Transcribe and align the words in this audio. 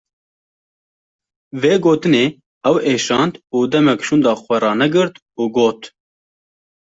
Vê 1.61 1.73
gotinê 1.83 2.25
ew 2.69 2.77
êşand 2.93 3.33
û 3.55 3.57
demek 3.71 3.99
şûnda 4.07 4.33
xwe 4.41 4.57
ranegirt 4.63 5.15
û 5.41 5.43
got: 5.55 5.81